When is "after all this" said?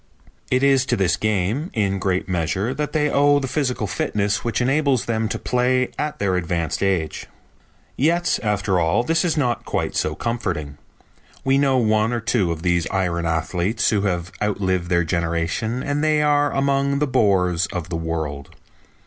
8.41-9.23